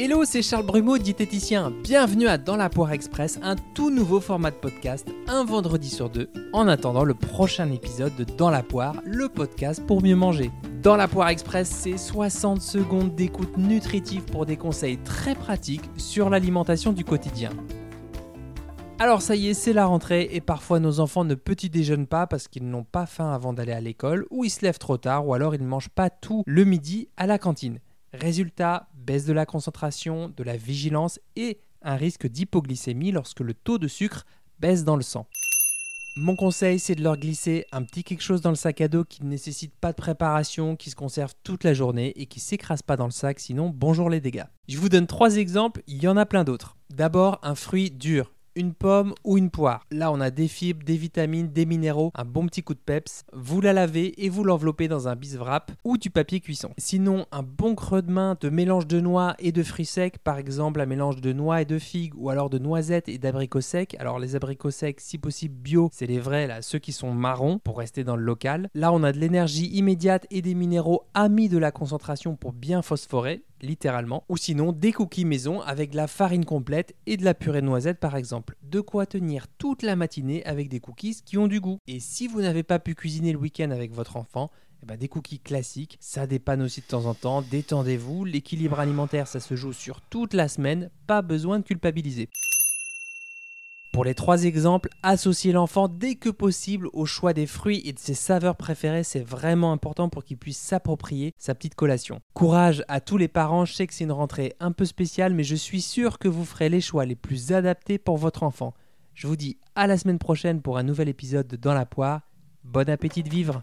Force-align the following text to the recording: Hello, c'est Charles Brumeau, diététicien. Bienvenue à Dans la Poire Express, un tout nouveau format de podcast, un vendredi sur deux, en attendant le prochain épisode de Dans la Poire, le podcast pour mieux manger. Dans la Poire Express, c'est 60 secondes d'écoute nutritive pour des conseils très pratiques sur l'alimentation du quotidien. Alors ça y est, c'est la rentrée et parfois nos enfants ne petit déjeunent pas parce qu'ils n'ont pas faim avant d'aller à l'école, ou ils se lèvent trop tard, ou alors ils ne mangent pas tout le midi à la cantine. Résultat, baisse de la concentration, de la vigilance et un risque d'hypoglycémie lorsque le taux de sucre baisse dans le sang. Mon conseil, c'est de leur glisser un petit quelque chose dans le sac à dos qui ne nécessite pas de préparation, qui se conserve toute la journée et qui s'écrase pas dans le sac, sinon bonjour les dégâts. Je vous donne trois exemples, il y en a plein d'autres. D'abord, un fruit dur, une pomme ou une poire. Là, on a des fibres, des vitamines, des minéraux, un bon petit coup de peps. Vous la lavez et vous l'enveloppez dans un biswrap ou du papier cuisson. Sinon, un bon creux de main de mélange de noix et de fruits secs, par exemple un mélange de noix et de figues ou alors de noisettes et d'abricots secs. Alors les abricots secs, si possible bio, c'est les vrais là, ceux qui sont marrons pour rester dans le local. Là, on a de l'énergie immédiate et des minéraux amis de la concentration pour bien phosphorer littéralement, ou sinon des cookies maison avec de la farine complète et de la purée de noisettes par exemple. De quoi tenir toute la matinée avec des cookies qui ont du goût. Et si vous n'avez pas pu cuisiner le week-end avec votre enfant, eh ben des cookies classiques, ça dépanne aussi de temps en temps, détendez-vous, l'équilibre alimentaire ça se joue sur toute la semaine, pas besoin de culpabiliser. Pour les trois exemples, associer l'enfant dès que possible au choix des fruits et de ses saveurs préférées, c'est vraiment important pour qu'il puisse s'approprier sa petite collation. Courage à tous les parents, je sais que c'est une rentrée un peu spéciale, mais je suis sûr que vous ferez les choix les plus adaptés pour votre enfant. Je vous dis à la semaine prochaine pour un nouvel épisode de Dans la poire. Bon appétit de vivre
Hello, 0.00 0.24
c'est 0.24 0.42
Charles 0.42 0.64
Brumeau, 0.64 0.96
diététicien. 0.96 1.72
Bienvenue 1.82 2.28
à 2.28 2.38
Dans 2.38 2.54
la 2.54 2.68
Poire 2.68 2.92
Express, 2.92 3.40
un 3.42 3.56
tout 3.74 3.90
nouveau 3.90 4.20
format 4.20 4.52
de 4.52 4.56
podcast, 4.56 5.08
un 5.26 5.44
vendredi 5.44 5.90
sur 5.90 6.08
deux, 6.08 6.30
en 6.52 6.68
attendant 6.68 7.02
le 7.02 7.14
prochain 7.14 7.68
épisode 7.72 8.14
de 8.14 8.22
Dans 8.22 8.48
la 8.48 8.62
Poire, 8.62 8.94
le 9.04 9.28
podcast 9.28 9.84
pour 9.84 10.00
mieux 10.00 10.14
manger. 10.14 10.52
Dans 10.84 10.94
la 10.94 11.08
Poire 11.08 11.30
Express, 11.30 11.68
c'est 11.68 11.98
60 11.98 12.62
secondes 12.62 13.16
d'écoute 13.16 13.56
nutritive 13.56 14.22
pour 14.22 14.46
des 14.46 14.56
conseils 14.56 14.98
très 14.98 15.34
pratiques 15.34 15.90
sur 15.96 16.30
l'alimentation 16.30 16.92
du 16.92 17.04
quotidien. 17.04 17.50
Alors 19.00 19.20
ça 19.20 19.34
y 19.34 19.48
est, 19.48 19.54
c'est 19.54 19.72
la 19.72 19.86
rentrée 19.86 20.28
et 20.30 20.40
parfois 20.40 20.78
nos 20.78 21.00
enfants 21.00 21.24
ne 21.24 21.34
petit 21.34 21.70
déjeunent 21.70 22.06
pas 22.06 22.28
parce 22.28 22.46
qu'ils 22.46 22.70
n'ont 22.70 22.84
pas 22.84 23.06
faim 23.06 23.32
avant 23.32 23.52
d'aller 23.52 23.72
à 23.72 23.80
l'école, 23.80 24.26
ou 24.30 24.44
ils 24.44 24.50
se 24.50 24.62
lèvent 24.62 24.78
trop 24.78 24.96
tard, 24.96 25.26
ou 25.26 25.34
alors 25.34 25.56
ils 25.56 25.62
ne 25.62 25.66
mangent 25.66 25.88
pas 25.88 26.08
tout 26.08 26.44
le 26.46 26.62
midi 26.62 27.08
à 27.16 27.26
la 27.26 27.38
cantine. 27.38 27.80
Résultat, 28.12 28.88
baisse 29.08 29.24
de 29.24 29.32
la 29.32 29.46
concentration, 29.46 30.30
de 30.36 30.44
la 30.44 30.58
vigilance 30.58 31.18
et 31.34 31.60
un 31.80 31.96
risque 31.96 32.26
d'hypoglycémie 32.26 33.10
lorsque 33.10 33.40
le 33.40 33.54
taux 33.54 33.78
de 33.78 33.88
sucre 33.88 34.26
baisse 34.60 34.84
dans 34.84 34.96
le 34.96 35.02
sang. 35.02 35.26
Mon 36.18 36.36
conseil, 36.36 36.78
c'est 36.78 36.94
de 36.94 37.02
leur 37.02 37.16
glisser 37.16 37.64
un 37.72 37.84
petit 37.84 38.04
quelque 38.04 38.22
chose 38.22 38.42
dans 38.42 38.50
le 38.50 38.56
sac 38.56 38.82
à 38.82 38.88
dos 38.88 39.04
qui 39.04 39.24
ne 39.24 39.30
nécessite 39.30 39.74
pas 39.74 39.92
de 39.92 39.96
préparation, 39.96 40.76
qui 40.76 40.90
se 40.90 40.94
conserve 40.94 41.32
toute 41.42 41.64
la 41.64 41.72
journée 41.72 42.12
et 42.16 42.26
qui 42.26 42.38
s'écrase 42.38 42.82
pas 42.82 42.98
dans 42.98 43.06
le 43.06 43.10
sac, 43.10 43.40
sinon 43.40 43.72
bonjour 43.74 44.10
les 44.10 44.20
dégâts. 44.20 44.44
Je 44.68 44.76
vous 44.76 44.90
donne 44.90 45.06
trois 45.06 45.36
exemples, 45.36 45.82
il 45.86 46.02
y 46.02 46.08
en 46.08 46.18
a 46.18 46.26
plein 46.26 46.44
d'autres. 46.44 46.76
D'abord, 46.90 47.38
un 47.42 47.54
fruit 47.54 47.90
dur, 47.90 48.34
une 48.58 48.74
pomme 48.74 49.14
ou 49.22 49.38
une 49.38 49.50
poire. 49.50 49.86
Là, 49.92 50.10
on 50.10 50.20
a 50.20 50.30
des 50.30 50.48
fibres, 50.48 50.84
des 50.84 50.96
vitamines, 50.96 51.48
des 51.52 51.64
minéraux, 51.64 52.10
un 52.16 52.24
bon 52.24 52.44
petit 52.46 52.62
coup 52.62 52.74
de 52.74 52.80
peps. 52.80 53.24
Vous 53.32 53.60
la 53.60 53.72
lavez 53.72 54.24
et 54.24 54.28
vous 54.28 54.42
l'enveloppez 54.42 54.88
dans 54.88 55.06
un 55.06 55.14
biswrap 55.14 55.70
ou 55.84 55.96
du 55.96 56.10
papier 56.10 56.40
cuisson. 56.40 56.70
Sinon, 56.76 57.26
un 57.30 57.44
bon 57.44 57.76
creux 57.76 58.02
de 58.02 58.10
main 58.10 58.36
de 58.40 58.48
mélange 58.48 58.88
de 58.88 59.00
noix 59.00 59.36
et 59.38 59.52
de 59.52 59.62
fruits 59.62 59.86
secs, 59.86 60.18
par 60.18 60.38
exemple 60.38 60.80
un 60.80 60.86
mélange 60.86 61.20
de 61.20 61.32
noix 61.32 61.62
et 61.62 61.66
de 61.66 61.78
figues 61.78 62.14
ou 62.16 62.30
alors 62.30 62.50
de 62.50 62.58
noisettes 62.58 63.08
et 63.08 63.18
d'abricots 63.18 63.60
secs. 63.60 63.94
Alors 64.00 64.18
les 64.18 64.34
abricots 64.34 64.72
secs, 64.72 65.00
si 65.00 65.18
possible 65.18 65.54
bio, 65.54 65.88
c'est 65.92 66.06
les 66.06 66.18
vrais 66.18 66.48
là, 66.48 66.60
ceux 66.60 66.80
qui 66.80 66.90
sont 66.90 67.12
marrons 67.12 67.60
pour 67.60 67.78
rester 67.78 68.02
dans 68.02 68.16
le 68.16 68.24
local. 68.24 68.70
Là, 68.74 68.92
on 68.92 69.04
a 69.04 69.12
de 69.12 69.18
l'énergie 69.18 69.68
immédiate 69.68 70.26
et 70.32 70.42
des 70.42 70.56
minéraux 70.56 71.04
amis 71.14 71.48
de 71.48 71.58
la 71.58 71.70
concentration 71.70 72.34
pour 72.34 72.52
bien 72.52 72.82
phosphorer 72.82 73.44
littéralement, 73.60 74.24
ou 74.28 74.36
sinon 74.36 74.72
des 74.72 74.92
cookies 74.92 75.24
maison 75.24 75.60
avec 75.60 75.90
de 75.90 75.96
la 75.96 76.06
farine 76.06 76.44
complète 76.44 76.94
et 77.06 77.16
de 77.16 77.24
la 77.24 77.34
purée 77.34 77.60
de 77.60 77.66
noisettes 77.66 78.00
par 78.00 78.16
exemple. 78.16 78.56
De 78.62 78.80
quoi 78.80 79.06
tenir 79.06 79.46
toute 79.58 79.82
la 79.82 79.96
matinée 79.96 80.44
avec 80.44 80.68
des 80.68 80.80
cookies 80.80 81.22
qui 81.24 81.38
ont 81.38 81.48
du 81.48 81.60
goût. 81.60 81.78
Et 81.86 82.00
si 82.00 82.28
vous 82.28 82.40
n'avez 82.40 82.62
pas 82.62 82.78
pu 82.78 82.94
cuisiner 82.94 83.32
le 83.32 83.38
week-end 83.38 83.70
avec 83.70 83.92
votre 83.92 84.16
enfant, 84.16 84.50
eh 84.82 84.86
ben 84.86 84.96
des 84.96 85.08
cookies 85.08 85.40
classiques, 85.40 85.96
ça 86.00 86.26
dépanne 86.26 86.62
aussi 86.62 86.80
de 86.80 86.86
temps 86.86 87.06
en 87.06 87.14
temps, 87.14 87.42
détendez-vous, 87.42 88.24
l'équilibre 88.24 88.78
alimentaire 88.78 89.26
ça 89.26 89.40
se 89.40 89.56
joue 89.56 89.72
sur 89.72 90.00
toute 90.02 90.34
la 90.34 90.48
semaine, 90.48 90.90
pas 91.06 91.22
besoin 91.22 91.58
de 91.58 91.64
culpabiliser. 91.64 92.28
Pour 93.92 94.04
les 94.04 94.14
trois 94.14 94.44
exemples, 94.44 94.90
associer 95.02 95.52
l'enfant 95.52 95.88
dès 95.88 96.14
que 96.14 96.28
possible 96.28 96.88
au 96.92 97.06
choix 97.06 97.32
des 97.32 97.46
fruits 97.46 97.82
et 97.84 97.92
de 97.92 97.98
ses 97.98 98.14
saveurs 98.14 98.56
préférées, 98.56 99.02
c'est 99.02 99.24
vraiment 99.24 99.72
important 99.72 100.08
pour 100.08 100.24
qu'il 100.24 100.36
puisse 100.36 100.58
s'approprier 100.58 101.32
sa 101.38 101.54
petite 101.54 101.74
collation. 101.74 102.20
Courage 102.34 102.84
à 102.88 103.00
tous 103.00 103.16
les 103.16 103.28
parents, 103.28 103.64
je 103.64 103.72
sais 103.72 103.86
que 103.86 103.94
c'est 103.94 104.04
une 104.04 104.12
rentrée 104.12 104.54
un 104.60 104.72
peu 104.72 104.84
spéciale, 104.84 105.34
mais 105.34 105.44
je 105.44 105.56
suis 105.56 105.82
sûr 105.82 106.18
que 106.18 106.28
vous 106.28 106.44
ferez 106.44 106.68
les 106.68 106.80
choix 106.80 107.06
les 107.06 107.16
plus 107.16 107.52
adaptés 107.52 107.98
pour 107.98 108.18
votre 108.18 108.42
enfant. 108.42 108.74
Je 109.14 109.26
vous 109.26 109.36
dis 109.36 109.58
à 109.74 109.86
la 109.86 109.98
semaine 109.98 110.18
prochaine 110.18 110.62
pour 110.62 110.78
un 110.78 110.84
nouvel 110.84 111.08
épisode 111.08 111.48
de 111.48 111.56
Dans 111.56 111.74
la 111.74 111.86
poire. 111.86 112.20
Bon 112.62 112.88
appétit 112.88 113.22
de 113.22 113.30
vivre 113.30 113.62